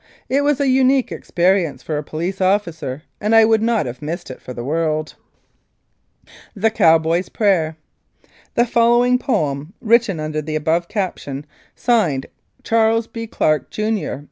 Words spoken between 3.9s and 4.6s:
missed it for